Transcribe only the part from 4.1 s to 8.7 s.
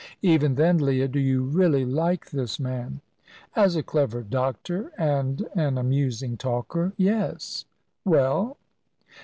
doctor and an amusing talker yes. Well?"